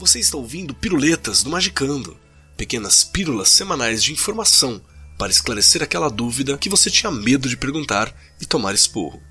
Você 0.00 0.18
está 0.18 0.38
ouvindo 0.38 0.72
Piruletas 0.72 1.42
do 1.42 1.50
Magicando, 1.50 2.16
pequenas 2.56 3.04
pílulas 3.04 3.50
semanais 3.50 4.02
de 4.02 4.14
informação 4.14 4.80
para 5.18 5.30
esclarecer 5.30 5.82
aquela 5.82 6.08
dúvida 6.08 6.56
que 6.56 6.70
você 6.70 6.90
tinha 6.90 7.12
medo 7.12 7.46
de 7.46 7.54
perguntar 7.54 8.10
e 8.40 8.46
tomar 8.46 8.74
esporro. 8.74 9.22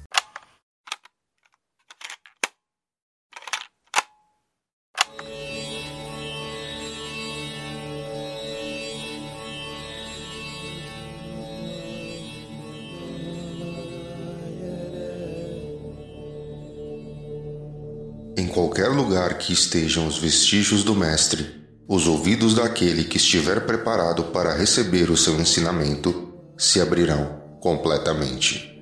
Em 18.39 18.47
qualquer 18.47 18.87
lugar 18.87 19.37
que 19.37 19.51
estejam 19.51 20.07
os 20.07 20.17
vestígios 20.17 20.81
do 20.81 20.95
Mestre, 20.95 21.61
os 21.85 22.07
ouvidos 22.07 22.53
daquele 22.53 23.03
que 23.03 23.17
estiver 23.17 23.65
preparado 23.65 24.23
para 24.31 24.55
receber 24.55 25.11
o 25.11 25.17
seu 25.17 25.37
ensinamento 25.37 26.33
se 26.57 26.79
abrirão 26.79 27.37
completamente. 27.59 28.81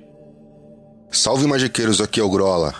Salve 1.10 1.48
magiqueiros, 1.48 2.00
aqui 2.00 2.20
é 2.20 2.22
o 2.22 2.30
Grola. 2.30 2.72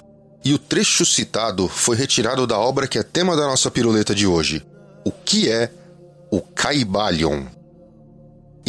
E 0.44 0.54
o 0.54 0.58
trecho 0.58 1.04
citado 1.04 1.66
foi 1.66 1.96
retirado 1.96 2.46
da 2.46 2.56
obra 2.56 2.86
que 2.86 2.96
é 2.96 3.02
tema 3.02 3.34
da 3.34 3.48
nossa 3.48 3.72
piruleta 3.72 4.14
de 4.14 4.28
hoje. 4.28 4.64
O 5.04 5.10
que 5.10 5.50
é 5.50 5.72
o 6.30 6.40
Caibalion? 6.40 7.46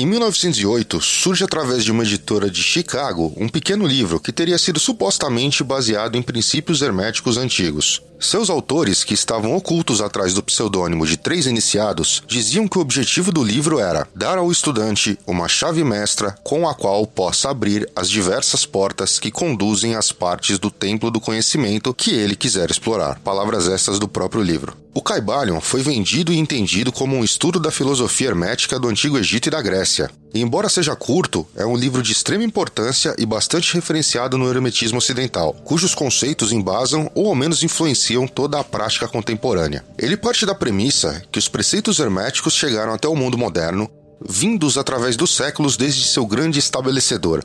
Em 0.01 0.05
1908, 0.05 1.01
surge 1.01 1.43
através 1.43 1.83
de 1.83 1.91
uma 1.91 2.03
editora 2.03 2.49
de 2.49 2.63
Chicago 2.63 3.33
um 3.35 3.49
pequeno 3.49 3.85
livro 3.85 4.17
que 4.17 4.31
teria 4.31 4.57
sido 4.57 4.79
supostamente 4.79 5.61
baseado 5.61 6.15
em 6.15 6.21
princípios 6.21 6.81
herméticos 6.81 7.35
antigos. 7.35 8.01
Seus 8.19 8.49
autores, 8.49 9.05
que 9.05 9.13
estavam 9.13 9.55
ocultos 9.55 10.01
atrás 10.01 10.33
do 10.33 10.43
pseudônimo 10.43 11.07
de 11.07 11.15
três 11.15 11.45
iniciados, 11.45 12.21
diziam 12.27 12.67
que 12.67 12.77
o 12.77 12.81
objetivo 12.81 13.31
do 13.31 13.41
livro 13.41 13.79
era 13.79 14.05
dar 14.13 14.37
ao 14.37 14.51
estudante 14.51 15.17
uma 15.25 15.47
chave 15.47 15.85
mestra 15.85 16.37
com 16.43 16.67
a 16.67 16.75
qual 16.75 17.07
possa 17.07 17.49
abrir 17.49 17.89
as 17.95 18.09
diversas 18.09 18.65
portas 18.65 19.19
que 19.19 19.31
conduzem 19.31 19.95
às 19.95 20.11
partes 20.11 20.59
do 20.59 20.69
templo 20.69 21.09
do 21.09 21.21
conhecimento 21.21 21.93
que 21.93 22.11
ele 22.11 22.35
quiser 22.35 22.69
explorar. 22.69 23.19
Palavras 23.19 23.69
estas 23.69 23.97
do 23.97 24.07
próprio 24.07 24.43
livro. 24.43 24.75
O 24.93 25.01
Caibalion 25.01 25.61
foi 25.61 25.81
vendido 25.81 26.33
e 26.33 26.37
entendido 26.37 26.91
como 26.91 27.15
um 27.15 27.23
estudo 27.23 27.57
da 27.57 27.71
filosofia 27.71 28.27
hermética 28.27 28.77
do 28.77 28.89
Antigo 28.89 29.17
Egito 29.17 29.47
e 29.47 29.51
da 29.51 29.61
Grécia. 29.61 30.11
Embora 30.33 30.69
seja 30.69 30.95
curto, 30.95 31.47
é 31.55 31.65
um 31.65 31.75
livro 31.75 32.03
de 32.03 32.11
extrema 32.11 32.43
importância 32.43 33.15
e 33.17 33.25
bastante 33.25 33.73
referenciado 33.73 34.37
no 34.37 34.47
hermetismo 34.47 34.99
ocidental, 34.99 35.53
cujos 35.63 35.95
conceitos 35.95 36.51
embasam 36.51 37.09
ou 37.15 37.27
ao 37.27 37.35
menos 37.35 37.63
influenciam 37.63 38.27
toda 38.27 38.59
a 38.59 38.63
prática 38.63 39.07
contemporânea. 39.07 39.83
Ele 39.97 40.15
parte 40.15 40.45
da 40.45 40.53
premissa 40.53 41.23
que 41.31 41.39
os 41.39 41.47
preceitos 41.47 41.97
herméticos 41.99 42.53
chegaram 42.53 42.93
até 42.93 43.07
o 43.07 43.15
mundo 43.15 43.37
moderno, 43.37 43.89
vindos 44.23 44.77
através 44.77 45.15
dos 45.15 45.35
séculos 45.35 45.75
desde 45.75 46.05
seu 46.05 46.27
grande 46.27 46.59
estabelecedor, 46.59 47.43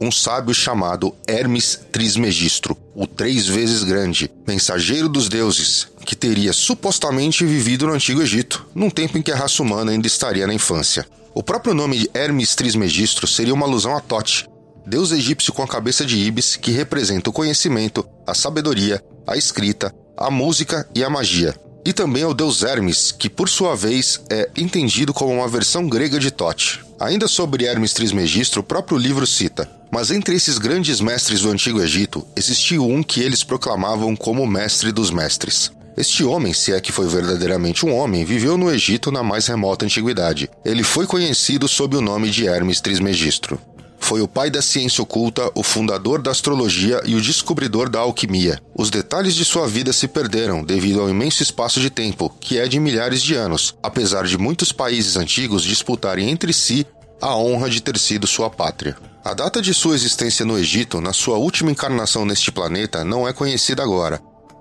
um 0.00 0.10
sábio 0.10 0.54
chamado 0.54 1.14
Hermes 1.26 1.80
Trismegistro, 1.90 2.76
o 2.94 3.06
três 3.06 3.46
vezes 3.46 3.82
grande, 3.82 4.30
mensageiro 4.46 5.08
dos 5.08 5.28
deuses, 5.28 5.88
que 6.06 6.16
teria 6.16 6.52
supostamente 6.52 7.44
vivido 7.44 7.86
no 7.86 7.92
Antigo 7.92 8.22
Egito, 8.22 8.66
num 8.74 8.88
tempo 8.88 9.18
em 9.18 9.22
que 9.22 9.32
a 9.32 9.36
raça 9.36 9.62
humana 9.62 9.92
ainda 9.92 10.06
estaria 10.06 10.46
na 10.46 10.54
infância. 10.54 11.06
O 11.32 11.42
próprio 11.44 11.74
nome 11.74 12.10
Hermes 12.12 12.56
Trismegistro 12.56 13.26
seria 13.26 13.54
uma 13.54 13.64
alusão 13.64 13.96
a 13.96 14.00
Tote, 14.00 14.48
deus 14.84 15.12
egípcio 15.12 15.52
com 15.52 15.62
a 15.62 15.68
cabeça 15.68 16.04
de 16.04 16.16
Ibis 16.18 16.56
que 16.56 16.72
representa 16.72 17.30
o 17.30 17.32
conhecimento, 17.32 18.04
a 18.26 18.34
sabedoria, 18.34 19.02
a 19.26 19.36
escrita, 19.36 19.94
a 20.16 20.28
música 20.28 20.88
e 20.92 21.04
a 21.04 21.10
magia. 21.10 21.54
E 21.84 21.92
também 21.92 22.24
ao 22.24 22.34
deus 22.34 22.62
Hermes, 22.62 23.12
que 23.12 23.30
por 23.30 23.48
sua 23.48 23.74
vez 23.76 24.20
é 24.28 24.50
entendido 24.56 25.14
como 25.14 25.32
uma 25.32 25.48
versão 25.48 25.88
grega 25.88 26.18
de 26.18 26.30
Tote. 26.30 26.80
Ainda 26.98 27.26
sobre 27.28 27.64
Hermes 27.64 27.94
Trismegistro, 27.94 28.60
o 28.60 28.64
próprio 28.64 28.98
livro 28.98 29.26
cita: 29.26 29.70
Mas 29.90 30.10
entre 30.10 30.34
esses 30.34 30.58
grandes 30.58 31.00
mestres 31.00 31.40
do 31.40 31.50
Antigo 31.50 31.80
Egito, 31.80 32.26
existiu 32.36 32.86
um 32.86 33.02
que 33.02 33.20
eles 33.20 33.42
proclamavam 33.42 34.14
como 34.14 34.46
mestre 34.46 34.92
dos 34.92 35.10
mestres. 35.10 35.72
Este 36.00 36.24
homem, 36.24 36.54
se 36.54 36.72
é 36.72 36.80
que 36.80 36.90
foi 36.90 37.06
verdadeiramente 37.06 37.84
um 37.84 37.94
homem, 37.94 38.24
viveu 38.24 38.56
no 38.56 38.72
Egito 38.72 39.12
na 39.12 39.22
mais 39.22 39.46
remota 39.48 39.84
antiguidade. 39.84 40.48
Ele 40.64 40.82
foi 40.82 41.06
conhecido 41.06 41.68
sob 41.68 41.94
o 41.94 42.00
nome 42.00 42.30
de 42.30 42.46
Hermes 42.46 42.80
Trismegistro. 42.80 43.60
Foi 43.98 44.22
o 44.22 44.26
pai 44.26 44.48
da 44.48 44.62
ciência 44.62 45.02
oculta, 45.02 45.52
o 45.54 45.62
fundador 45.62 46.22
da 46.22 46.30
astrologia 46.30 47.02
e 47.04 47.14
o 47.14 47.20
descobridor 47.20 47.90
da 47.90 47.98
alquimia. 47.98 48.58
Os 48.74 48.88
detalhes 48.88 49.34
de 49.34 49.44
sua 49.44 49.68
vida 49.68 49.92
se 49.92 50.08
perderam 50.08 50.64
devido 50.64 51.02
ao 51.02 51.10
imenso 51.10 51.42
espaço 51.42 51.78
de 51.80 51.90
tempo, 51.90 52.34
que 52.40 52.58
é 52.58 52.66
de 52.66 52.80
milhares 52.80 53.20
de 53.20 53.34
anos, 53.34 53.74
apesar 53.82 54.24
de 54.24 54.38
muitos 54.38 54.72
países 54.72 55.18
antigos 55.18 55.62
disputarem 55.62 56.30
entre 56.30 56.54
si 56.54 56.86
a 57.20 57.36
honra 57.36 57.68
de 57.68 57.82
ter 57.82 57.98
sido 57.98 58.26
sua 58.26 58.48
pátria. 58.48 58.96
A 59.22 59.34
data 59.34 59.60
de 59.60 59.74
sua 59.74 59.94
existência 59.94 60.46
no 60.46 60.58
Egito, 60.58 60.98
na 60.98 61.12
sua 61.12 61.36
última 61.36 61.70
encarnação 61.70 62.24
neste 62.24 62.50
planeta, 62.50 63.04
não 63.04 63.28
é 63.28 63.34
conhecida 63.34 63.82
agora, 63.82 64.18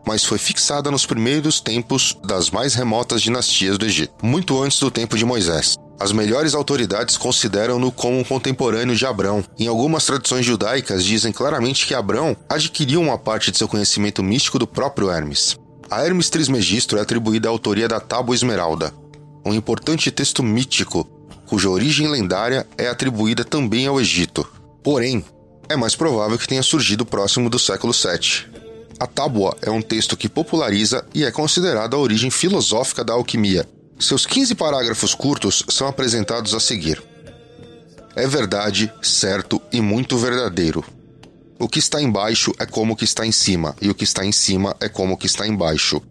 mas 0.09 0.25
foi 0.25 0.39
fixada 0.39 0.89
nos 0.89 1.05
primeiros 1.05 1.61
tempos 1.61 2.17
das 2.23 2.49
mais 2.49 2.73
remotas 2.73 3.21
dinastias 3.21 3.77
do 3.77 3.85
Egito, 3.85 4.11
muito 4.23 4.59
antes 4.59 4.79
do 4.79 4.89
tempo 4.89 5.15
de 5.15 5.23
Moisés. 5.23 5.75
As 5.99 6.11
melhores 6.11 6.55
autoridades 6.55 7.15
consideram-no 7.15 7.91
como 7.91 8.17
um 8.17 8.23
contemporâneo 8.23 8.95
de 8.95 9.05
Abrão. 9.05 9.43
Em 9.59 9.67
algumas 9.67 10.03
tradições 10.07 10.43
judaicas 10.43 11.05
dizem 11.05 11.31
claramente 11.31 11.85
que 11.85 11.93
Abrão 11.93 12.35
adquiriu 12.49 12.99
uma 13.01 13.19
parte 13.19 13.51
de 13.51 13.59
seu 13.59 13.67
conhecimento 13.67 14.23
místico 14.23 14.57
do 14.57 14.65
próprio 14.65 15.11
Hermes. 15.11 15.59
A 15.91 16.03
Hermes 16.03 16.31
Trismegistro 16.31 16.97
é 16.97 17.01
atribuída 17.03 17.47
a 17.47 17.51
autoria 17.51 17.87
da 17.87 17.99
Tábua 17.99 18.33
Esmeralda, 18.33 18.91
um 19.45 19.53
importante 19.53 20.09
texto 20.09 20.41
mítico 20.41 21.07
cuja 21.45 21.69
origem 21.69 22.07
lendária 22.07 22.65
é 22.79 22.87
atribuída 22.87 23.45
também 23.45 23.85
ao 23.85 24.01
Egito. 24.01 24.47
Porém, 24.83 25.23
é 25.69 25.75
mais 25.75 25.95
provável 25.95 26.35
que 26.35 26.47
tenha 26.47 26.63
surgido 26.63 27.05
próximo 27.05 27.47
do 27.47 27.59
século 27.59 27.93
VII. 27.93 28.58
A 28.97 29.05
Tábua 29.05 29.57
é 29.61 29.69
um 29.69 29.81
texto 29.81 30.15
que 30.15 30.29
populariza 30.29 31.05
e 31.13 31.25
é 31.25 31.31
considerado 31.31 31.95
a 31.95 31.99
origem 31.99 32.31
filosófica 32.31 33.03
da 33.03 33.13
alquimia, 33.13 33.67
seus 33.99 34.25
15 34.25 34.55
parágrafos 34.55 35.13
curtos 35.13 35.61
são 35.67 35.85
apresentados 35.85 36.53
a 36.53 36.59
seguir. 36.59 37.03
É 38.15 38.25
verdade, 38.25 38.91
certo 39.01 39.61
e 39.73 39.81
muito 39.81 40.17
verdadeiro. 40.17 40.85
O 41.59 41.67
que 41.67 41.79
está 41.79 42.01
embaixo 42.01 42.53
é 42.57 42.65
como 42.65 42.93
o 42.93 42.95
que 42.95 43.03
está 43.03 43.25
em 43.25 43.31
cima, 43.33 43.75
e 43.81 43.89
o 43.89 43.93
que 43.93 44.05
está 44.05 44.25
em 44.25 44.31
cima 44.31 44.73
é 44.79 44.87
como 44.87 45.13
o 45.13 45.17
que 45.17 45.27
está 45.27 45.45
embaixo, 45.45 46.01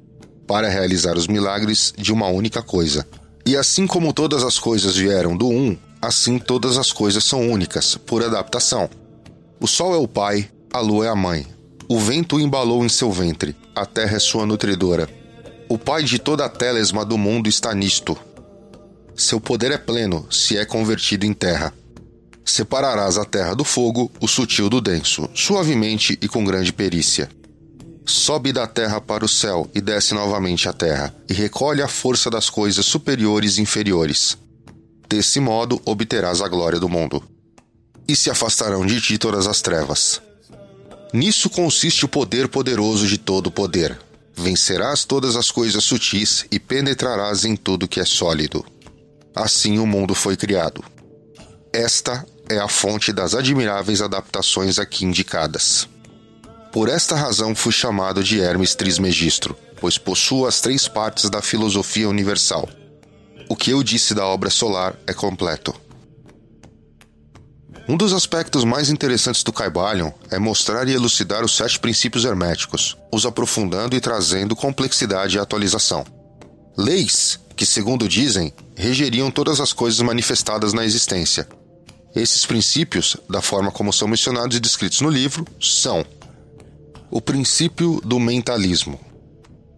para 0.46 0.68
realizar 0.68 1.16
os 1.16 1.26
milagres 1.26 1.94
de 1.96 2.12
uma 2.12 2.28
única 2.28 2.62
coisa. 2.62 3.08
E 3.46 3.56
assim 3.56 3.86
como 3.86 4.12
todas 4.12 4.44
as 4.44 4.58
coisas 4.58 4.94
vieram 4.94 5.34
do 5.34 5.48
um, 5.48 5.74
assim 6.02 6.38
todas 6.38 6.76
as 6.76 6.92
coisas 6.92 7.24
são 7.24 7.50
únicas, 7.50 7.96
por 7.96 8.22
adaptação. 8.22 8.90
O 9.58 9.66
sol 9.66 9.94
é 9.94 9.98
o 9.98 10.06
pai, 10.06 10.50
a 10.70 10.80
lua 10.80 11.06
é 11.06 11.08
a 11.08 11.16
mãe. 11.16 11.46
O 11.90 11.98
vento 11.98 12.36
o 12.36 12.40
embalou 12.40 12.84
em 12.84 12.88
seu 12.88 13.10
ventre, 13.10 13.56
a 13.74 13.86
terra 13.86 14.16
é 14.16 14.18
sua 14.18 14.44
nutridora. 14.44 15.08
O 15.70 15.78
Pai 15.78 16.02
de 16.02 16.18
toda 16.18 16.44
a 16.44 16.48
telesma 16.48 17.02
do 17.02 17.16
mundo 17.16 17.48
está 17.48 17.74
nisto. 17.74 18.14
Seu 19.16 19.40
poder 19.40 19.72
é 19.72 19.78
pleno, 19.78 20.26
se 20.30 20.58
é 20.58 20.66
convertido 20.66 21.24
em 21.24 21.32
terra. 21.32 21.72
Separarás 22.44 23.16
a 23.16 23.24
terra 23.24 23.54
do 23.54 23.64
fogo, 23.64 24.12
o 24.20 24.28
sutil 24.28 24.68
do 24.68 24.82
denso, 24.82 25.30
suavemente 25.34 26.18
e 26.20 26.28
com 26.28 26.44
grande 26.44 26.74
perícia. 26.74 27.30
Sobe 28.04 28.52
da 28.52 28.66
terra 28.66 29.00
para 29.00 29.24
o 29.24 29.28
céu 29.28 29.66
e 29.74 29.80
desce 29.80 30.12
novamente 30.12 30.68
à 30.68 30.74
terra, 30.74 31.14
e 31.26 31.32
recolhe 31.32 31.80
a 31.80 31.88
força 31.88 32.28
das 32.28 32.50
coisas 32.50 32.84
superiores 32.84 33.56
e 33.56 33.62
inferiores. 33.62 34.36
Desse 35.08 35.40
modo 35.40 35.80
obterás 35.86 36.42
a 36.42 36.48
glória 36.48 36.78
do 36.78 36.88
mundo. 36.88 37.22
E 38.06 38.14
se 38.14 38.28
afastarão 38.28 38.84
de 38.84 39.00
ti 39.00 39.16
todas 39.16 39.46
as 39.46 39.62
trevas. 39.62 40.20
Nisso 41.12 41.48
consiste 41.48 42.04
o 42.04 42.08
poder 42.08 42.48
poderoso 42.48 43.06
de 43.06 43.18
todo 43.18 43.50
poder 43.50 43.98
vencerás 44.38 45.04
todas 45.04 45.34
as 45.34 45.50
coisas 45.50 45.82
sutis 45.82 46.46
e 46.50 46.60
penetrarás 46.60 47.44
em 47.44 47.56
tudo 47.56 47.88
que 47.88 48.00
é 48.00 48.04
sólido. 48.04 48.64
Assim 49.34 49.78
o 49.78 49.86
mundo 49.86 50.14
foi 50.14 50.36
criado. 50.36 50.82
Esta 51.72 52.24
é 52.48 52.58
a 52.58 52.68
fonte 52.68 53.12
das 53.12 53.34
admiráveis 53.34 54.00
adaptações 54.00 54.78
aqui 54.78 55.04
indicadas. 55.04 55.88
Por 56.72 56.88
esta 56.88 57.16
razão 57.16 57.54
fui 57.54 57.72
chamado 57.72 58.22
de 58.22 58.40
Hermes 58.40 58.74
Trismegistro, 58.74 59.56
pois 59.80 59.98
possuo 59.98 60.46
as 60.46 60.60
três 60.60 60.86
partes 60.86 61.28
da 61.28 61.42
filosofia 61.42 62.08
universal. 62.08 62.68
O 63.48 63.56
que 63.56 63.70
eu 63.70 63.82
disse 63.82 64.14
da 64.14 64.26
obra 64.26 64.50
solar 64.50 64.96
é 65.06 65.12
completo. 65.12 65.74
Um 67.88 67.96
dos 67.96 68.12
aspectos 68.12 68.64
mais 68.64 68.90
interessantes 68.90 69.42
do 69.42 69.50
Caibalion 69.50 70.10
é 70.30 70.38
mostrar 70.38 70.86
e 70.86 70.92
elucidar 70.92 71.42
os 71.42 71.56
sete 71.56 71.78
princípios 71.78 72.26
herméticos, 72.26 72.98
os 73.10 73.24
aprofundando 73.24 73.96
e 73.96 74.00
trazendo 74.00 74.54
complexidade 74.54 75.38
e 75.38 75.40
atualização. 75.40 76.04
Leis 76.76 77.40
que, 77.56 77.64
segundo 77.64 78.06
dizem, 78.06 78.52
regeriam 78.76 79.30
todas 79.30 79.58
as 79.58 79.72
coisas 79.72 80.02
manifestadas 80.02 80.74
na 80.74 80.84
existência. 80.84 81.48
Esses 82.14 82.44
princípios, 82.44 83.16
da 83.28 83.40
forma 83.40 83.70
como 83.70 83.90
são 83.90 84.06
mencionados 84.06 84.54
e 84.54 84.60
descritos 84.60 85.00
no 85.00 85.08
livro, 85.08 85.46
são: 85.58 86.04
o 87.10 87.22
princípio 87.22 88.02
do 88.04 88.20
mentalismo. 88.20 89.00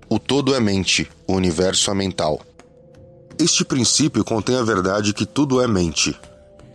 O 0.09 0.19
todo 0.19 0.53
é 0.53 0.59
mente, 0.59 1.09
o 1.29 1.35
universo 1.35 1.93
é 1.93 1.95
mental. 1.95 2.41
Este 3.39 3.65
princípio 3.65 4.25
contém 4.25 4.57
a 4.57 4.65
verdade 4.65 5.15
que 5.15 5.25
tudo 5.25 5.62
é 5.62 5.69
mente. 5.69 6.19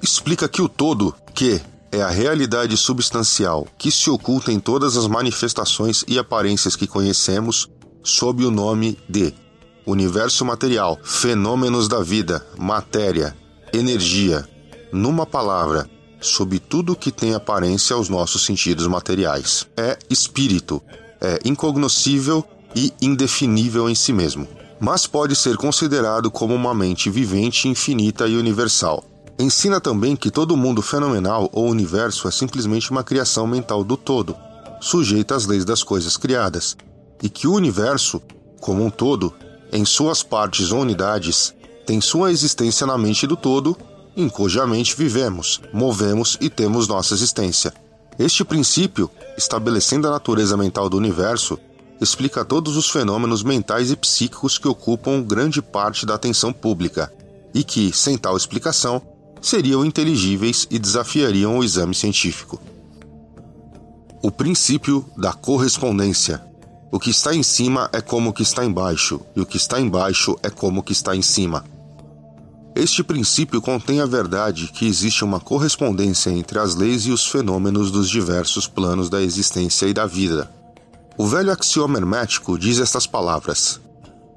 Explica 0.02 0.48
que 0.48 0.62
o 0.62 0.70
todo, 0.70 1.16
que 1.34 1.62
é 1.92 2.02
a 2.02 2.10
realidade 2.10 2.76
substancial 2.76 3.68
que 3.78 3.90
se 3.90 4.10
oculta 4.10 4.52
em 4.52 4.60
todas 4.60 4.98
as 4.98 5.08
manifestações 5.08 6.04
e 6.08 6.20
aparências 6.20 6.76
que 6.76 6.88
conhecemos, 6.88 7.70
sob 8.04 8.46
o 8.46 8.52
nome 8.52 8.98
de 9.08 9.34
universo 9.86 10.44
material, 10.44 11.00
fenômenos 11.04 11.88
da 11.88 12.02
vida, 12.02 12.46
matéria, 12.58 13.36
energia, 13.74 14.48
numa 14.92 15.26
palavra, 15.26 15.90
sob 16.20 16.60
tudo 16.60 16.96
que 16.96 17.12
tem 17.12 17.34
aparência 17.34 17.96
aos 17.96 18.10
nossos 18.10 18.46
sentidos 18.46 18.88
materiais. 18.88 19.68
É 19.78 19.98
espírito, 20.10 20.82
é 21.22 21.40
incognoscível 21.46 22.44
e 22.76 22.92
indefinível 23.02 23.90
em 23.90 23.96
si 23.96 24.12
mesmo, 24.12 24.48
mas 24.80 25.08
pode 25.08 25.36
ser 25.36 25.56
considerado 25.56 26.30
como 26.30 26.54
uma 26.54 26.74
mente 26.74 27.10
vivente, 27.10 27.68
infinita 27.68 28.28
e 28.28 28.36
universal. 28.36 29.04
Ensina 29.38 29.82
também 29.82 30.16
que 30.16 30.32
todo 30.32 30.56
mundo 30.56 30.82
fenomenal 30.82 31.50
ou 31.52 31.70
universo 31.70 32.28
é 32.28 32.32
simplesmente 32.32 32.90
uma 32.90 33.04
criação 33.04 33.46
mental 33.46 33.84
do 33.84 33.98
todo, 33.98 34.36
sujeita 34.80 35.36
às 35.36 35.46
leis 35.46 35.66
das 35.66 35.84
coisas 35.84 36.16
criadas, 36.16 36.78
e 37.22 37.30
que 37.30 37.46
o 37.46 37.54
universo, 37.54 38.22
como 38.62 38.84
um 38.84 38.90
todo, 38.90 39.34
em 39.74 39.84
suas 39.84 40.24
partes 40.24 40.72
ou 40.72 40.80
unidades, 40.80 41.54
tem 41.86 42.00
sua 42.00 42.32
existência 42.32 42.88
na 42.88 42.98
mente 42.98 43.28
do 43.28 43.36
todo, 43.36 43.78
em 44.16 44.30
cuja 44.30 44.66
mente 44.66 44.96
vivemos, 44.96 45.60
movemos 45.74 46.38
e 46.40 46.50
temos 46.50 46.88
nossa 46.88 47.14
existência. 47.14 47.74
Este 48.18 48.46
princípio, 48.46 49.12
estabelecendo 49.38 50.08
a 50.08 50.12
natureza 50.12 50.56
mental 50.56 50.88
do 50.88 50.96
universo, 50.96 51.60
explica 52.00 52.46
todos 52.46 52.78
os 52.78 52.90
fenômenos 52.90 53.44
mentais 53.44 53.92
e 53.92 53.98
psíquicos 53.98 54.58
que 54.58 54.68
ocupam 54.68 55.22
grande 55.22 55.62
parte 55.62 56.06
da 56.06 56.16
atenção 56.16 56.54
pública, 56.54 57.12
e 57.54 57.64
que, 57.66 57.92
sem 57.92 58.18
tal 58.18 58.38
explicação, 58.38 59.02
seriam 59.42 59.86
inteligíveis 59.86 60.68
e 60.70 60.80
desafiariam 60.80 61.58
o 61.58 61.64
exame 61.64 61.94
científico. 61.94 62.62
O 64.22 64.32
princípio 64.32 65.06
da 65.16 65.34
correspondência. 65.34 66.42
O 66.92 67.00
que 67.00 67.10
está 67.10 67.36
em 67.36 67.44
cima 67.44 67.90
é 67.94 68.02
como 68.02 68.30
o 68.30 68.34
que 68.34 68.42
está 68.42 68.66
embaixo, 68.66 69.22
e 69.36 69.42
o 69.42 69.46
que 69.46 69.58
está 69.58 69.80
embaixo 69.80 70.36
é 70.42 70.50
como 70.50 70.80
o 70.80 70.84
que 70.84 70.94
está 70.94 71.16
em 71.16 71.22
cima. 71.22 71.64
Este 72.76 73.04
princípio 73.04 73.62
contém 73.62 74.02
a 74.02 74.06
verdade 74.06 74.68
que 74.68 74.86
existe 74.86 75.24
uma 75.24 75.40
correspondência 75.40 76.30
entre 76.30 76.60
as 76.60 76.76
leis 76.76 77.06
e 77.06 77.12
os 77.12 77.26
fenômenos 77.26 77.90
dos 77.90 78.10
diversos 78.10 78.68
planos 78.68 79.10
da 79.10 79.22
existência 79.22 79.86
e 79.86 79.94
da 79.94 80.06
vida. 80.06 80.52
O 81.18 81.26
velho 81.26 81.52
axioma 81.52 81.98
hermético 81.98 82.60
diz 82.60 82.80
estas 82.80 83.08
palavras: 83.08 83.80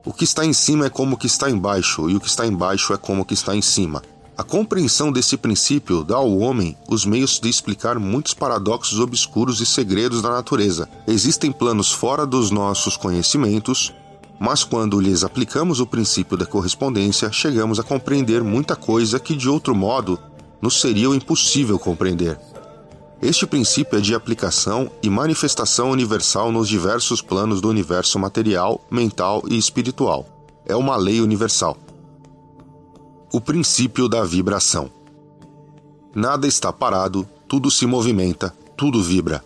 O 0.05 0.12
que 0.12 0.23
está 0.23 0.45
em 0.45 0.53
cima 0.53 0.87
é 0.87 0.91
como 0.91 1.17
o 1.17 1.19
que 1.19 1.27
está 1.27 1.50
embaixo, 1.50 2.09
e 2.09 2.15
o 2.15 2.21
que 2.21 2.29
está 2.29 2.47
embaixo 2.47 2.93
é 2.93 2.97
como 2.97 3.23
o 3.23 3.25
que 3.25 3.35
está 3.35 3.56
em 3.56 3.62
cima. 3.62 4.03
A 4.38 4.44
compreensão 4.44 5.11
desse 5.11 5.37
princípio 5.37 6.05
dá 6.05 6.14
ao 6.14 6.38
homem 6.38 6.76
os 6.88 7.05
meios 7.05 7.40
de 7.40 7.49
explicar 7.49 7.99
muitos 7.99 8.32
paradoxos 8.32 9.00
obscuros 9.00 9.61
e 9.61 9.67
segredos 9.67 10.23
da 10.23 10.31
natureza. 10.31 10.88
Existem 11.08 11.50
planos 11.50 11.90
fora 11.90 12.25
dos 12.25 12.52
nossos 12.52 12.96
conhecimentos, 12.96 13.93
mas 14.38 14.62
quando 14.62 15.00
lhes 15.00 15.25
aplicamos 15.25 15.81
o 15.81 15.87
princípio 15.87 16.37
da 16.37 16.46
correspondência, 16.46 17.32
chegamos 17.32 17.81
a 17.81 17.82
compreender 17.82 18.44
muita 18.44 18.76
coisa 18.76 19.19
que 19.19 19.35
de 19.35 19.49
outro 19.49 19.75
modo 19.75 20.17
nos 20.62 20.81
seria 20.81 21.08
impossível 21.08 21.76
compreender. 21.76 22.38
Este 23.20 23.44
princípio 23.44 23.99
é 23.99 24.00
de 24.00 24.14
aplicação 24.14 24.88
e 25.02 25.11
manifestação 25.11 25.90
universal 25.90 26.52
nos 26.52 26.69
diversos 26.69 27.20
planos 27.20 27.61
do 27.61 27.69
universo 27.69 28.20
material, 28.20 28.81
mental 28.88 29.43
e 29.49 29.58
espiritual. 29.58 30.25
É 30.64 30.76
uma 30.76 30.96
lei 30.96 31.20
universal 31.20 31.76
o 33.33 33.41
princípio 33.41 34.09
da 34.09 34.25
vibração. 34.25 34.91
Nada 36.15 36.47
está 36.47 36.73
parado, 36.73 37.29
tudo 37.47 37.71
se 37.71 37.87
movimenta, 37.87 38.55
tudo 38.77 39.03
vibra. 39.03 39.45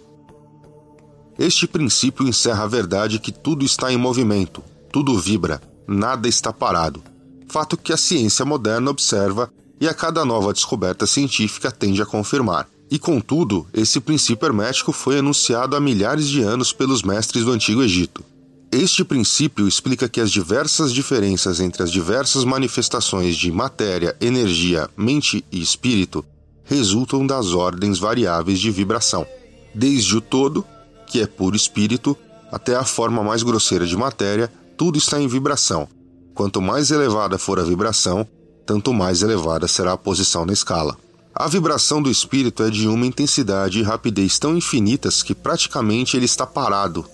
Este 1.39 1.67
princípio 1.67 2.27
encerra 2.27 2.65
a 2.65 2.69
verdade 2.69 3.19
que 3.19 3.33
tudo 3.33 3.65
está 3.65 3.93
em 3.93 3.97
movimento, 3.97 4.63
tudo 4.93 5.19
vibra, 5.19 5.61
nada 5.87 6.29
está 6.29 6.53
parado. 6.53 7.03
Fato 7.49 7.77
que 7.77 7.93
a 7.93 7.97
ciência 7.97 8.45
moderna 8.45 8.91
observa 8.91 9.51
e 9.81 9.89
a 9.89 9.95
cada 9.95 10.25
nova 10.25 10.53
descoberta 10.53 11.07
científica 11.07 11.73
tende 11.73 12.01
a 12.01 12.07
confirmar. 12.07 12.69
E 12.89 12.99
contudo, 12.99 13.67
esse 13.73 14.01
princípio 14.01 14.47
hermético 14.47 14.93
foi 14.93 15.19
enunciado 15.19 15.75
há 15.75 15.81
milhares 15.81 16.29
de 16.29 16.43
anos 16.43 16.73
pelos 16.73 17.03
mestres 17.03 17.45
do 17.45 17.51
Antigo 17.51 17.83
Egito. 17.83 18.23
Este 18.73 19.05
princípio 19.05 19.69
explica 19.69 20.09
que 20.09 20.19
as 20.19 20.31
diversas 20.31 20.95
diferenças 20.95 21.61
entre 21.61 21.83
as 21.83 21.93
diversas 21.93 22.43
manifestações 22.43 23.37
de 23.37 23.53
matéria, 23.53 24.17
energia, 24.19 24.89
mente 24.97 25.45
e 25.53 25.61
espírito 25.61 26.25
resultam 26.65 27.27
das 27.27 27.53
ordens 27.53 27.99
variáveis 27.99 28.59
de 28.59 28.71
vibração, 28.71 29.27
desde 29.75 30.17
o 30.17 30.23
todo, 30.23 30.65
que 31.07 31.21
é 31.21 31.27
puro 31.27 31.55
espírito, 31.55 32.17
até 32.51 32.75
a 32.75 32.83
forma 32.83 33.23
mais 33.23 33.43
grosseira 33.43 33.87
de 33.87 33.95
matéria, 33.95 34.51
tudo 34.75 34.97
está 34.97 35.21
em 35.21 35.29
vibração. 35.29 35.87
Quanto 36.35 36.63
mais 36.63 36.91
elevada 36.91 37.37
for 37.37 37.61
a 37.61 37.63
vibração, 37.63 38.27
tanto 38.65 38.91
mais 38.95 39.23
elevada 39.23 39.69
será 39.69 39.93
a 39.93 39.99
posição 39.99 40.47
na 40.47 40.53
escala. 40.55 40.97
A 41.35 41.47
vibração 41.47 42.01
do 42.01 42.11
espírito 42.11 42.63
é 42.63 42.71
de 42.71 42.89
uma 42.89 43.05
intensidade 43.05 43.81
e 43.81 43.83
rapidez 43.83 44.39
tão 44.39 44.57
infinitas 44.57 45.23
que 45.23 45.35
praticamente 45.35 46.17
ele 46.17 46.25
está 46.25 46.47
parado, 46.47 47.05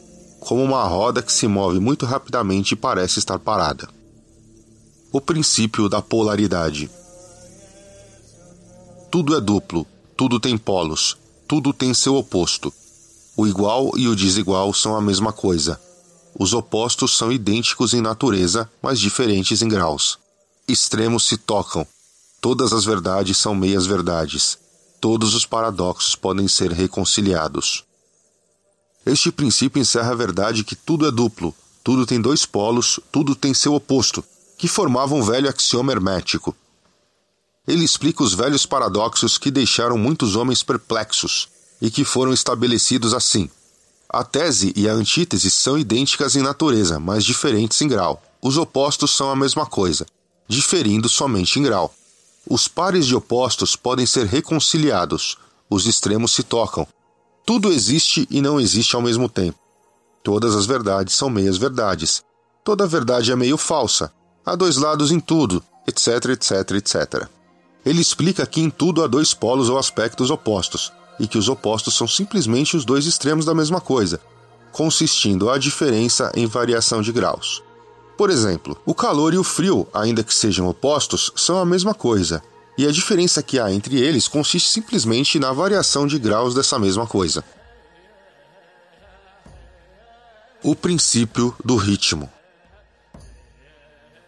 como 0.41 0.63
uma 0.63 0.85
roda 0.85 1.23
que 1.23 1.33
se 1.33 1.47
move 1.47 1.81
muito 1.81 2.07
rapidamente 2.07 2.73
e 2.73 2.77
parece 2.77 3.19
estar 3.19 3.39
parada. 3.39 3.89
O 5.13 5.21
princípio 5.21 5.89
da 5.89 6.03
polaridade. 6.03 6.91
Tudo 9.11 9.37
é 9.37 9.41
duplo, 9.41 9.87
tudo 10.17 10.39
tem 10.39 10.59
polos, 10.59 11.17
tudo 11.47 11.73
tem 11.73 11.95
seu 11.95 12.15
oposto. 12.15 12.73
O 13.37 13.47
igual 13.47 13.93
e 13.97 14.09
o 14.09 14.15
desigual 14.15 14.75
são 14.75 14.95
a 14.97 15.01
mesma 15.01 15.33
coisa. 15.33 15.81
Os 16.39 16.53
opostos 16.53 17.17
são 17.17 17.33
idênticos 17.33 17.95
em 17.95 18.01
natureza, 18.01 18.71
mas 18.83 19.01
diferentes 19.01 19.63
em 19.63 19.69
graus. 19.69 20.19
Extremos 20.69 21.27
se 21.27 21.37
tocam. 21.37 21.87
Todas 22.41 22.73
as 22.73 22.85
verdades 22.85 23.39
são 23.39 23.55
meias 23.55 23.87
verdades. 23.87 24.59
Todos 25.01 25.35
os 25.35 25.47
paradoxos 25.47 26.15
podem 26.15 26.47
ser 26.47 26.71
reconciliados. 26.71 27.88
Este 29.05 29.33
princípio 29.33 29.81
encerra 29.81 30.13
a 30.13 30.17
verdade 30.17 30.65
que 30.65 30.77
tudo 30.77 31.07
é 31.07 31.11
duplo, 31.11 31.55
tudo 31.83 32.05
tem 32.05 32.21
dois 32.21 32.45
polos, 32.45 33.01
tudo 33.11 33.35
tem 33.35 33.55
seu 33.55 33.75
oposto, 33.75 34.23
que 34.59 34.69
formavam 34.69 35.21
um 35.21 35.23
velho 35.23 35.49
axioma 35.49 35.93
hermético. 35.93 36.55
Ele 37.67 37.85
explica 37.85 38.23
os 38.23 38.35
velhos 38.35 38.67
paradoxos 38.67 39.39
que 39.39 39.51
deixaram 39.51 39.97
muitos 39.97 40.37
homens 40.37 40.63
perplexos 40.63 41.49
e 41.81 41.91
que 41.91 42.05
foram 42.05 42.33
estabelecidos 42.33 43.15
assim. 43.15 43.49
A 44.09 44.25
tese 44.25 44.73
e 44.75 44.89
a 44.89 44.93
antítese 44.93 45.51
são 45.51 45.79
idênticas 45.79 46.35
em 46.35 46.43
natureza, 46.43 46.99
mas 46.99 47.25
diferentes 47.25 47.81
em 47.83 47.89
grau. 47.89 48.23
Os 48.41 48.57
opostos 48.57 49.15
são 49.15 49.31
a 49.31 49.37
mesma 49.37 49.67
coisa, 49.67 50.07
diferindo 50.49 51.09
somente 51.09 51.59
em 51.59 51.63
grau. 51.63 51.95
Os 52.49 52.67
pares 52.67 53.07
de 53.07 53.15
opostos 53.15 53.77
podem 53.77 54.07
ser 54.07 54.27
reconciliados, 54.27 55.37
os 55.69 55.87
extremos 55.87 56.33
se 56.33 56.43
tocam, 56.43 56.89
tudo 57.49 57.73
existe 57.73 58.29
e 58.31 58.43
não 58.43 58.61
existe 58.61 58.95
ao 58.95 59.01
mesmo 59.01 59.27
tempo. 59.27 59.59
Todas 60.23 60.55
as 60.55 60.67
verdades 60.67 61.15
são 61.15 61.31
meias 61.31 61.57
verdades. 61.57 62.23
Toda 62.63 62.87
verdade 62.87 63.33
é 63.33 63.37
meio 63.37 63.57
falsa. 63.57 64.13
Há 64.45 64.55
dois 64.55 64.77
lados 64.77 65.11
em 65.11 65.19
tudo, 65.19 65.65
etc, 65.87 66.27
etc, 66.27 66.73
etc. 66.73 67.27
Ele 67.87 68.03
explica 68.03 68.45
que 68.45 68.61
em 68.61 68.69
tudo 68.69 69.03
há 69.03 69.07
dois 69.07 69.33
polos 69.33 69.71
ou 69.71 69.79
aspectos 69.79 70.31
opostos, 70.31 70.93
e 71.19 71.27
que 71.27 71.39
os 71.39 71.49
opostos 71.49 71.95
são 71.95 72.07
simplesmente 72.07 72.77
os 72.77 72.85
dois 72.85 73.07
extremos 73.07 73.47
da 73.47 73.55
mesma 73.55 73.81
coisa, 73.81 74.21
consistindo 74.71 75.49
a 75.49 75.57
diferença 75.57 76.31
em 76.35 76.45
variação 76.45 77.01
de 77.01 77.13
graus. 77.13 77.63
Por 78.19 78.29
exemplo, 78.29 78.77
o 78.85 78.95
calor 78.95 79.33
e 79.33 79.39
o 79.39 79.43
frio, 79.43 79.89
ainda 79.95 80.23
que 80.23 80.35
sejam 80.35 80.69
opostos, 80.69 81.33
são 81.35 81.59
a 81.59 81.65
mesma 81.65 81.95
coisa, 81.95 82.43
e 82.79 82.87
a 82.87 82.93
diferença 82.93 83.43
que 83.43 83.59
há 83.59 83.73
entre 83.73 84.01
eles 84.01 84.29
consiste 84.29 84.71
simplesmente 84.71 85.41
na 85.41 85.53
variação 85.53 86.07
de 86.07 86.17
graus 86.17 86.55
dessa 86.55 86.79
mesma 86.79 87.09
coisa. 87.09 87.43
O 90.63 90.77
princípio 90.77 91.55
do 91.65 91.75
ritmo. 91.77 92.31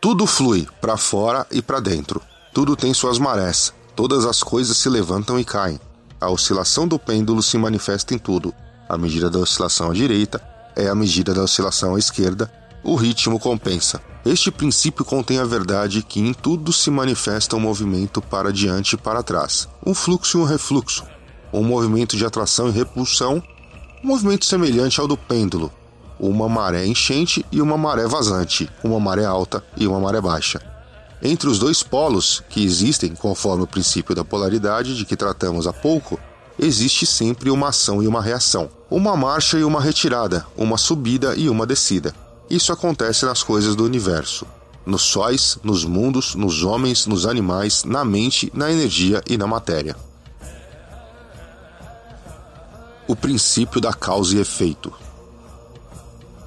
Tudo 0.01 0.27
flui 0.27 0.67
para 0.81 0.97
fora 0.97 1.47
e 1.53 1.63
para 1.63 1.79
dentro. 1.79 2.21
Tudo 2.53 2.75
tem 2.75 2.93
suas 2.93 3.21
marés. 3.21 3.73
Todas 3.95 4.25
as 4.25 4.43
coisas 4.43 4.77
se 4.77 4.89
levantam 4.89 5.39
e 5.39 5.45
caem. 5.45 5.79
A 6.21 6.29
oscilação 6.29 6.89
do 6.89 6.99
pêndulo 6.99 7.43
se 7.43 7.57
manifesta 7.57 8.15
em 8.15 8.19
tudo. 8.19 8.53
A 8.89 8.99
medida 8.99 9.31
da 9.31 9.39
oscilação 9.39 9.91
à 9.91 9.95
direita 9.95 10.43
é 10.75 10.89
a 10.89 10.95
medida 10.95 11.33
da 11.33 11.43
oscilação 11.43 11.95
à 11.95 11.99
esquerda. 11.99 12.51
O 12.83 12.95
ritmo 12.95 13.39
compensa. 13.39 14.01
Este 14.25 14.51
princípio 14.51 15.05
contém 15.05 15.39
a 15.39 15.45
verdade 15.45 16.03
que 16.03 16.21
em 16.21 16.33
tudo 16.33 16.73
se 16.73 16.91
manifesta 16.91 17.57
um 17.57 17.61
movimento 17.61 18.21
para 18.23 18.53
diante 18.53 18.95
e 18.95 18.99
para 18.99 19.23
trás, 19.23 19.69
um 19.85 19.95
fluxo 19.95 20.39
e 20.39 20.41
um 20.41 20.45
refluxo, 20.45 21.05
um 21.53 21.63
movimento 21.63 22.17
de 22.17 22.25
atração 22.25 22.69
e 22.69 22.73
repulsão, 22.73 23.43
um 24.03 24.07
movimento 24.07 24.45
semelhante 24.47 25.01
ao 25.01 25.09
do 25.09 25.17
pêndulo, 25.17 25.73
uma 26.19 26.49
maré 26.49 26.87
enchente 26.87 27.45
e 27.51 27.61
uma 27.61 27.77
maré 27.77 28.07
vazante, 28.07 28.69
uma 28.85 29.01
maré 29.01 29.25
alta 29.25 29.65
e 29.77 29.87
uma 29.87 30.01
maré 30.01 30.21
baixa. 30.21 30.61
Entre 31.23 31.49
os 31.49 31.59
dois 31.59 31.83
polos 31.83 32.43
que 32.49 32.65
existem, 32.65 33.15
conforme 33.15 33.65
o 33.65 33.67
princípio 33.67 34.15
da 34.15 34.25
polaridade 34.25 34.97
de 34.97 35.05
que 35.05 35.17
tratamos 35.17 35.67
há 35.67 35.73
pouco, 35.73 36.19
existe 36.59 37.05
sempre 37.05 37.51
uma 37.51 37.69
ação 37.69 38.03
e 38.03 38.07
uma 38.07 38.23
reação, 38.23 38.71
uma 38.91 39.17
marcha 39.17 39.59
e 39.59 39.65
uma 39.65 39.81
retirada, 39.81 40.47
uma 40.57 40.79
subida 40.79 41.35
e 41.37 41.49
uma 41.49 41.67
descida. 41.67 42.15
Isso 42.51 42.73
acontece 42.73 43.25
nas 43.25 43.45
coisas 43.45 43.77
do 43.77 43.85
universo, 43.85 44.45
nos 44.85 45.03
sóis, 45.03 45.57
nos 45.63 45.85
mundos, 45.85 46.35
nos 46.35 46.65
homens, 46.65 47.07
nos 47.07 47.25
animais, 47.25 47.85
na 47.85 48.05
mente, 48.05 48.51
na 48.53 48.73
energia 48.73 49.23
e 49.31 49.39
na 49.39 49.47
matéria. 49.47 49.95
O 53.07 53.15
princípio 53.15 53.81
da 53.81 53.93
causa 53.93 54.35
e 54.35 54.41
efeito. 54.41 54.93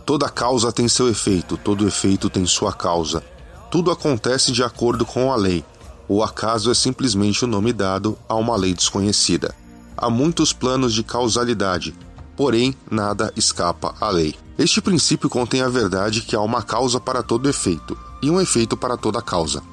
Toda 0.05 0.27
causa 0.27 0.73
tem 0.73 0.89
seu 0.89 1.07
efeito, 1.07 1.55
todo 1.55 1.87
efeito 1.87 2.29
tem 2.29 2.45
sua 2.45 2.73
causa. 2.73 3.23
Tudo 3.71 3.89
acontece 3.89 4.51
de 4.51 4.61
acordo 4.61 5.05
com 5.05 5.31
a 5.31 5.37
lei. 5.37 5.63
O 6.09 6.21
acaso 6.21 6.69
é 6.69 6.73
simplesmente 6.73 7.45
o 7.45 7.47
nome 7.47 7.71
dado 7.71 8.17
a 8.27 8.35
uma 8.35 8.57
lei 8.57 8.73
desconhecida. 8.73 9.55
Há 9.95 10.09
muitos 10.09 10.51
planos 10.51 10.93
de 10.93 11.01
causalidade, 11.01 11.95
porém 12.35 12.75
nada 12.91 13.31
escapa 13.37 13.95
à 14.01 14.09
lei. 14.09 14.42
Este 14.57 14.81
princípio 14.81 15.29
contém 15.29 15.61
a 15.61 15.69
verdade 15.69 16.21
que 16.21 16.35
há 16.35 16.41
uma 16.41 16.61
causa 16.61 16.99
para 16.99 17.23
todo 17.23 17.49
efeito 17.49 17.97
e 18.21 18.29
um 18.29 18.39
efeito 18.39 18.77
para 18.77 18.97
toda 18.97 19.21
causa. 19.21 19.63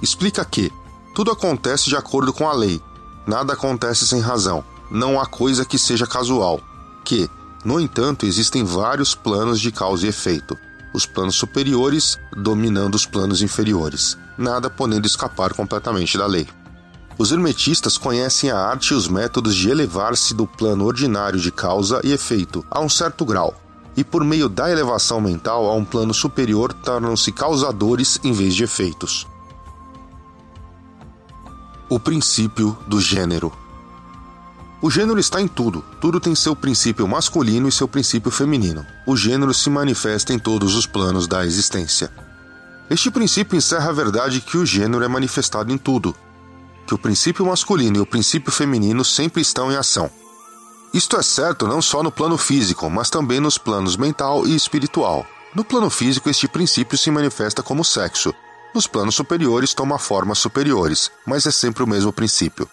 Explica 0.00 0.44
que 0.44 0.72
tudo 1.14 1.30
acontece 1.30 1.88
de 1.88 1.96
acordo 1.96 2.32
com 2.32 2.48
a 2.48 2.52
lei, 2.52 2.80
nada 3.26 3.52
acontece 3.52 4.06
sem 4.06 4.20
razão, 4.20 4.64
não 4.90 5.20
há 5.20 5.26
coisa 5.26 5.64
que 5.64 5.78
seja 5.78 6.06
casual, 6.06 6.60
que 7.04 7.28
no 7.64 7.80
entanto, 7.80 8.26
existem 8.26 8.62
vários 8.62 9.14
planos 9.14 9.58
de 9.58 9.72
causa 9.72 10.04
e 10.04 10.10
efeito, 10.10 10.56
os 10.92 11.06
planos 11.06 11.34
superiores 11.34 12.18
dominando 12.36 12.94
os 12.94 13.06
planos 13.06 13.40
inferiores, 13.40 14.18
nada 14.36 14.68
podendo 14.68 15.06
escapar 15.06 15.54
completamente 15.54 16.18
da 16.18 16.26
lei. 16.26 16.46
Os 17.16 17.32
hermetistas 17.32 17.96
conhecem 17.96 18.50
a 18.50 18.58
arte 18.58 18.90
e 18.90 18.94
os 18.94 19.08
métodos 19.08 19.54
de 19.54 19.70
elevar-se 19.70 20.34
do 20.34 20.46
plano 20.46 20.84
ordinário 20.84 21.40
de 21.40 21.50
causa 21.50 22.02
e 22.04 22.12
efeito 22.12 22.64
a 22.70 22.80
um 22.80 22.88
certo 22.88 23.24
grau, 23.24 23.58
e 23.96 24.02
por 24.02 24.24
meio 24.24 24.48
da 24.48 24.70
elevação 24.70 25.20
mental 25.20 25.66
a 25.66 25.74
um 25.74 25.84
plano 25.84 26.12
superior 26.12 26.72
tornam-se 26.72 27.30
causadores 27.32 28.18
em 28.24 28.32
vez 28.32 28.54
de 28.54 28.64
efeitos. 28.64 29.26
O 31.88 32.00
princípio 32.00 32.76
do 32.86 33.00
gênero. 33.00 33.52
O 34.82 34.90
gênero 34.90 35.18
está 35.18 35.40
em 35.40 35.48
tudo. 35.48 35.84
Tudo 36.00 36.20
tem 36.20 36.34
seu 36.34 36.54
princípio 36.54 37.06
masculino 37.06 37.68
e 37.68 37.72
seu 37.72 37.86
princípio 37.86 38.30
feminino. 38.30 38.84
O 39.06 39.16
gênero 39.16 39.54
se 39.54 39.70
manifesta 39.70 40.32
em 40.32 40.38
todos 40.38 40.74
os 40.74 40.86
planos 40.86 41.26
da 41.26 41.46
existência. 41.46 42.10
Este 42.90 43.10
princípio 43.10 43.56
encerra 43.56 43.88
a 43.88 43.92
verdade 43.92 44.40
que 44.40 44.58
o 44.58 44.66
gênero 44.66 45.04
é 45.04 45.08
manifestado 45.08 45.72
em 45.72 45.78
tudo, 45.78 46.14
que 46.86 46.94
o 46.94 46.98
princípio 46.98 47.46
masculino 47.46 47.96
e 47.96 48.00
o 48.00 48.06
princípio 48.06 48.52
feminino 48.52 49.04
sempre 49.04 49.40
estão 49.40 49.72
em 49.72 49.76
ação. 49.76 50.10
Isto 50.94 51.16
é 51.16 51.22
certo 51.24 51.66
não 51.66 51.82
só 51.82 52.04
no 52.04 52.12
plano 52.12 52.38
físico, 52.38 52.88
mas 52.88 53.10
também 53.10 53.40
nos 53.40 53.58
planos 53.58 53.96
mental 53.96 54.46
e 54.46 54.54
espiritual. 54.54 55.26
No 55.52 55.64
plano 55.64 55.90
físico, 55.90 56.30
este 56.30 56.46
princípio 56.46 56.96
se 56.96 57.10
manifesta 57.10 57.64
como 57.64 57.84
sexo. 57.84 58.32
Nos 58.72 58.86
planos 58.86 59.16
superiores, 59.16 59.74
toma 59.74 59.98
formas 59.98 60.38
superiores, 60.38 61.10
mas 61.26 61.46
é 61.46 61.50
sempre 61.50 61.82
o 61.82 61.86
mesmo 61.86 62.12
princípio. 62.12 62.70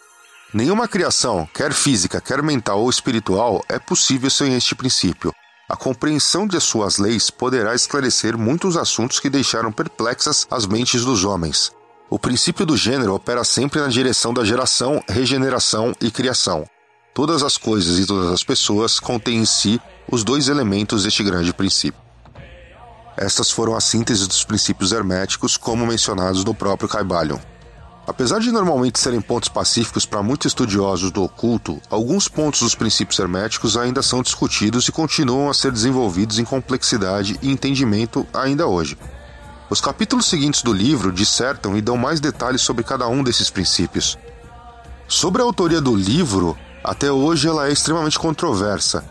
Nenhuma 0.54 0.88
criação, 0.88 1.50
quer 1.52 1.74
física, 1.74 2.22
quer 2.22 2.44
mental 2.44 2.82
ou 2.82 2.92
espiritual, 2.92 3.66
é 3.68 3.80
possível 3.80 4.30
sem 4.30 4.54
este 4.56 4.76
princípio. 4.76 5.34
A 5.68 5.76
compreensão 5.76 6.46
de 6.46 6.60
suas 6.60 7.00
leis 7.00 7.32
poderá 7.32 7.74
esclarecer 7.74 8.38
muitos 8.38 8.78
assuntos 8.78 9.20
que 9.20 9.32
deixaram 9.32 9.72
perplexas 9.72 10.46
as 10.52 10.68
mentes 10.68 11.04
dos 11.04 11.26
homens. 11.26 11.72
O 12.08 12.20
princípio 12.20 12.68
do 12.68 12.78
gênero 12.78 13.16
opera 13.16 13.44
sempre 13.44 13.82
na 13.82 13.88
direção 13.88 14.32
da 14.32 14.46
geração, 14.46 15.04
regeneração 15.10 15.92
e 16.00 16.12
criação. 16.12 16.68
Todas 17.14 17.44
as 17.44 17.58
coisas 17.58 18.00
e 18.00 18.06
todas 18.06 18.32
as 18.32 18.42
pessoas 18.42 18.98
contêm 18.98 19.40
em 19.40 19.46
si 19.46 19.82
os 20.10 20.24
dois 20.24 20.48
elementos 20.48 21.04
deste 21.04 21.22
grande 21.24 21.54
princípio. 21.54 22.00
Estas 23.18 23.52
foram 23.52 23.76
as 23.76 23.84
sínteses 23.84 24.26
dos 24.28 24.46
princípios 24.46 24.94
herméticos, 24.94 25.58
como 25.58 25.86
mencionados 25.86 26.46
no 26.46 26.54
próprio 26.54 26.88
Caibalion. 26.88 27.38
Apesar 28.08 28.40
de 28.40 28.50
normalmente 28.50 28.98
serem 28.98 29.20
pontos 29.20 29.50
pacíficos 29.50 30.06
para 30.06 30.24
muitos 30.24 30.48
estudiosos 30.48 31.12
do 31.12 31.22
oculto, 31.22 31.82
alguns 31.90 32.30
pontos 32.30 32.62
dos 32.62 32.76
princípios 32.76 33.20
herméticos 33.20 33.76
ainda 33.76 34.02
são 34.02 34.24
discutidos 34.24 34.88
e 34.88 34.92
continuam 34.92 35.50
a 35.50 35.54
ser 35.54 35.72
desenvolvidos 35.72 36.40
em 36.40 36.46
complexidade 36.46 37.38
e 37.42 37.52
entendimento 37.52 38.26
ainda 38.34 38.66
hoje. 38.66 38.98
Os 39.70 39.82
capítulos 39.82 40.26
seguintes 40.26 40.62
do 40.62 40.74
livro 40.74 41.12
dissertam 41.12 41.78
e 41.78 41.82
dão 41.82 41.98
mais 41.98 42.22
detalhes 42.22 42.62
sobre 42.62 42.84
cada 42.84 43.08
um 43.08 43.22
desses 43.22 43.50
princípios. 43.50 44.18
Sobre 45.08 45.42
a 45.42 45.46
autoria 45.46 45.82
do 45.82 45.96
livro, 45.96 46.58
até 46.84 47.12
hoje 47.12 47.48
ela 47.48 47.68
é 47.68 47.72
extremamente 47.72 48.18
controversa. 48.18 49.04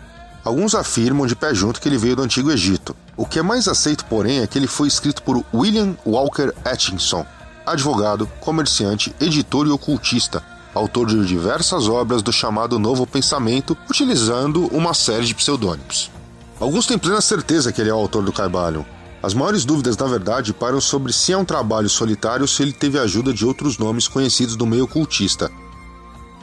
Alguns 0.44 0.74
afirmam 0.74 1.26
de 1.26 1.36
pé 1.36 1.54
junto 1.54 1.80
que 1.80 1.88
ele 1.88 1.98
veio 1.98 2.16
do 2.16 2.22
Antigo 2.22 2.50
Egito. 2.50 2.96
O 3.16 3.26
que 3.26 3.38
é 3.38 3.42
mais 3.42 3.68
aceito, 3.68 4.04
porém, 4.06 4.40
é 4.40 4.46
que 4.46 4.58
ele 4.58 4.66
foi 4.66 4.88
escrito 4.88 5.22
por 5.22 5.44
William 5.52 5.94
Walker 6.06 6.52
Atkinson, 6.64 7.26
advogado, 7.66 8.26
comerciante, 8.40 9.14
editor 9.20 9.66
e 9.66 9.70
ocultista, 9.70 10.42
autor 10.74 11.06
de 11.08 11.26
diversas 11.26 11.88
obras 11.88 12.22
do 12.22 12.32
chamado 12.32 12.78
Novo 12.78 13.06
Pensamento, 13.06 13.76
utilizando 13.88 14.66
uma 14.68 14.94
série 14.94 15.26
de 15.26 15.34
pseudônimos. 15.34 16.10
Alguns 16.58 16.86
têm 16.86 16.98
plena 16.98 17.20
certeza 17.20 17.72
que 17.72 17.80
ele 17.80 17.90
é 17.90 17.94
o 17.94 17.98
autor 17.98 18.22
do 18.22 18.32
Caibalion. 18.32 18.84
As 19.22 19.34
maiores 19.34 19.66
dúvidas, 19.66 19.96
na 19.98 20.06
verdade, 20.06 20.54
param 20.54 20.80
sobre 20.80 21.12
se 21.12 21.32
é 21.32 21.36
um 21.36 21.44
trabalho 21.44 21.90
solitário 21.90 22.42
ou 22.42 22.48
se 22.48 22.62
ele 22.62 22.72
teve 22.72 22.98
a 22.98 23.02
ajuda 23.02 23.34
de 23.34 23.44
outros 23.44 23.76
nomes 23.76 24.08
conhecidos 24.08 24.56
do 24.56 24.66
meio 24.66 24.84
ocultista, 24.84 25.50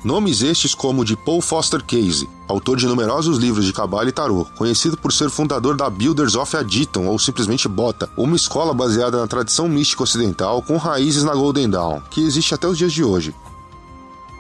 Nomes 0.04 0.44
estes 0.44 0.75
como 0.75 1.04
de 1.04 1.18
Paul 1.18 1.42
Foster 1.42 1.84
Case, 1.84 2.30
autor 2.48 2.77
de 2.77 2.86
numerosos 2.86 3.39
livros 3.39 3.66
de 3.66 3.74
cabala 3.74 4.08
e 4.08 4.12
tarô, 4.12 4.46
conhecido 4.56 4.96
por 4.96 5.12
ser 5.12 5.30
fundador 5.30 5.75
da 5.75 5.89
Builders 5.89 6.36
of 6.36 6.56
Aditon 6.56 7.08
ou 7.08 7.18
simplesmente 7.18 7.68
Bota, 7.68 8.08
uma 8.16 8.36
escola 8.36 8.74
baseada 8.75 9.18
na 9.18 9.27
tradição 9.27 9.68
mística 9.68 10.04
ocidental 10.04 10.62
com 10.62 10.77
raízes 10.77 11.24
na 11.24 11.34
Golden 11.34 11.70
Dawn, 11.70 12.01
que 12.12 12.22
existe 12.22 12.54
até 12.54 12.68
os 12.68 12.77
dias 12.77 12.94
de 12.94 13.04
hoje. 13.04 13.34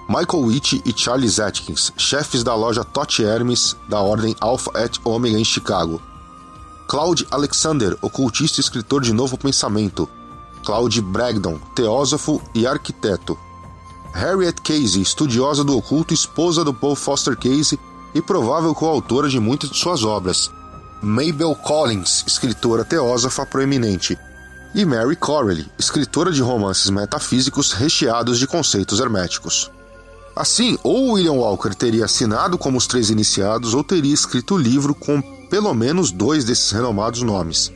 Michael 0.07 0.43
Witt 0.43 0.81
e 0.85 0.93
Charles 0.95 1.39
Atkins, 1.39 1.91
chefes 1.97 2.43
da 2.43 2.55
loja 2.55 2.83
Tot 2.83 3.21
Hermes 3.21 3.75
da 3.89 3.99
ordem 3.99 4.35
Alpha 4.39 4.71
et 4.75 4.99
Omega 5.03 5.39
em 5.39 5.43
Chicago. 5.43 5.99
Claude 6.87 7.27
Alexander, 7.29 7.97
ocultista 8.01 8.59
e 8.59 8.63
escritor 8.63 9.01
de 9.01 9.11
Novo 9.11 9.37
Pensamento. 9.37 10.07
Claude 10.63 11.01
Bragdon, 11.01 11.59
teósofo 11.75 12.41
e 12.55 12.65
arquiteto. 12.65 13.37
Harriet 14.13 14.61
Casey, 14.61 15.01
estudiosa 15.01 15.63
do 15.63 15.77
oculto, 15.77 16.13
esposa 16.13 16.63
do 16.63 16.73
Paul 16.73 16.95
Foster 16.95 17.35
Casey 17.35 17.79
e 18.13 18.21
provável 18.21 18.73
coautora 18.73 19.29
de 19.29 19.39
muitas 19.39 19.69
de 19.69 19.77
suas 19.77 20.03
obras. 20.03 20.51
Mabel 21.01 21.53
Collins, 21.55 22.23
escritora 22.25 22.83
teósofa 22.83 23.45
proeminente. 23.45 24.17
E 24.73 24.83
Mary 24.85 25.15
Corelli, 25.15 25.65
escritora 25.77 26.31
de 26.31 26.41
romances 26.41 26.89
metafísicos 26.89 27.71
recheados 27.71 28.39
de 28.39 28.47
conceitos 28.47 28.99
herméticos. 28.99 29.71
Assim, 30.35 30.77
ou 30.83 31.13
William 31.13 31.33
Walker 31.33 31.73
teria 31.73 32.05
assinado 32.05 32.57
como 32.57 32.77
os 32.77 32.85
três 32.85 33.09
iniciados, 33.09 33.73
ou 33.73 33.83
teria 33.83 34.13
escrito 34.13 34.55
o 34.55 34.57
livro 34.57 34.93
com 34.93 35.21
pelo 35.49 35.73
menos 35.73 36.11
dois 36.11 36.43
desses 36.45 36.71
renomados 36.71 37.21
nomes. 37.21 37.71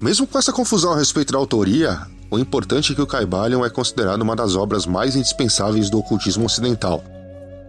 Mesmo 0.00 0.26
com 0.26 0.38
essa 0.38 0.52
confusão 0.52 0.92
a 0.92 0.96
respeito 0.96 1.32
da 1.32 1.38
autoria, 1.38 2.06
o 2.30 2.38
importante 2.38 2.92
é 2.92 2.94
que 2.94 3.02
o 3.02 3.06
Caibalion 3.06 3.64
é 3.64 3.70
considerado 3.70 4.22
uma 4.22 4.36
das 4.36 4.54
obras 4.54 4.86
mais 4.86 5.16
indispensáveis 5.16 5.90
do 5.90 5.98
ocultismo 5.98 6.46
ocidental. 6.46 7.02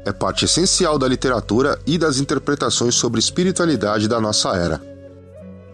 É 0.05 0.11
parte 0.11 0.45
essencial 0.45 0.99
da 0.99 1.07
literatura 1.07 1.79
e 1.85 1.97
das 1.97 2.19
interpretações 2.19 2.95
sobre 2.95 3.19
espiritualidade 3.19 4.07
da 4.07 4.21
nossa 4.21 4.49
era. 4.55 4.81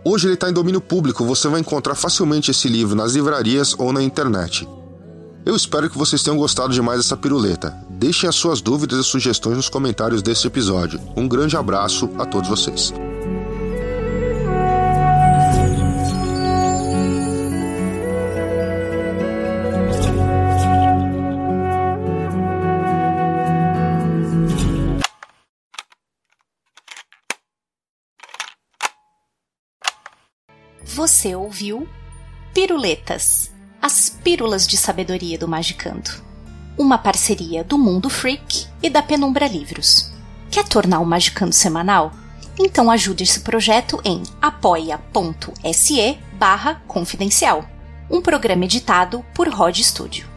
Hoje 0.06 0.28
ele 0.28 0.36
está 0.36 0.50
em 0.50 0.54
domínio 0.54 0.80
público, 0.80 1.26
você 1.26 1.50
vai 1.50 1.60
encontrar 1.60 1.96
facilmente 1.96 2.52
esse 2.52 2.70
livro 2.70 2.96
nas 2.96 3.14
livrarias 3.14 3.76
ou 3.78 3.92
na 3.92 4.02
internet. 4.02 4.68
Eu 5.46 5.56
espero 5.56 5.90
que 5.90 5.98
vocês 5.98 6.24
tenham 6.24 6.38
gostado 6.38 6.74
demais 6.74 7.00
dessa 7.00 7.18
piruleta. 7.18 7.74
Deixem 7.90 8.28
as 8.28 8.36
suas 8.36 8.62
dúvidas 8.62 9.00
e 9.00 9.04
sugestões 9.04 9.58
nos 9.58 9.70
comentários 9.70 10.22
deste 10.22 10.48
episódio. 10.48 11.00
Um 11.16 11.28
grande 11.28 11.56
abraço 11.56 12.10
a 12.18 12.26
todos 12.26 12.50
vocês. 12.50 12.94
Você 31.18 31.36
ouviu 31.36 31.90
Piruletas, 32.54 33.52
as 33.82 34.08
pílulas 34.08 34.68
de 34.68 34.78
sabedoria 34.78 35.36
do 35.36 35.48
Magicando. 35.48 36.12
Uma 36.78 36.96
parceria 36.96 37.64
do 37.64 37.76
Mundo 37.76 38.08
Freak 38.08 38.68
e 38.84 38.88
da 38.88 39.02
Penumbra 39.02 39.48
Livros. 39.48 40.12
Quer 40.52 40.68
tornar 40.68 41.00
o 41.00 41.06
Magicando 41.08 41.54
semanal? 41.54 42.12
Então 42.60 42.92
ajude 42.92 43.24
esse 43.24 43.40
projeto 43.40 44.00
em 44.06 44.22
apoia.se 44.40 46.20
barra 46.34 46.84
confidencial. 46.88 47.68
Um 48.12 48.22
programa 48.22 48.66
editado 48.66 49.26
por 49.34 49.50
Rod 49.50 49.76
Studio. 49.80 50.37